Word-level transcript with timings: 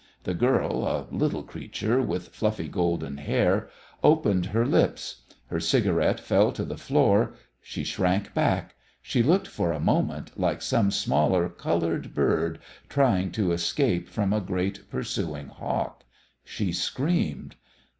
The 0.23 0.33
girl, 0.33 0.83
a 0.87 1.05
little 1.13 1.43
creature, 1.43 2.01
with 2.01 2.29
fluffy 2.29 2.67
golden 2.67 3.17
hair, 3.17 3.69
opened 4.03 4.47
her 4.47 4.65
lips; 4.65 5.21
her 5.49 5.59
cigarette 5.59 6.19
fell 6.19 6.51
to 6.53 6.65
the 6.65 6.75
floor; 6.75 7.35
she 7.61 7.83
shrank 7.83 8.33
back; 8.33 8.73
she 9.03 9.21
looked 9.21 9.45
for 9.47 9.71
a 9.71 9.79
moment 9.79 10.31
like 10.39 10.63
some 10.63 10.89
smaller, 10.89 11.49
coloured 11.49 12.15
bird 12.15 12.57
trying 12.89 13.29
to 13.33 13.51
escape 13.51 14.09
from 14.09 14.33
a 14.33 14.41
great 14.41 14.89
pursuing 14.89 15.49
hawk; 15.49 16.03
she 16.43 16.71
screamed. 16.71 17.55